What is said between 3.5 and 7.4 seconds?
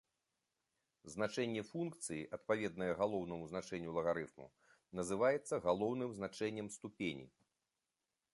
значэнню лагарыфму, называецца галоўным значэннем ступені.